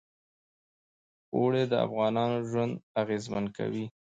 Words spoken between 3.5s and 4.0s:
کوي.